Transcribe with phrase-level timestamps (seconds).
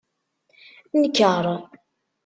[0.99, 1.45] Nker.